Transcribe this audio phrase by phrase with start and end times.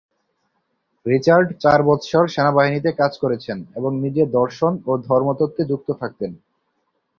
[1.05, 6.31] Richard চার বৎসর সেনাবাহিনীতে কাজ করেছেন ও নিজে দর্শন ও ধর্মতত্ত্বে যুক্ত থাকতেন।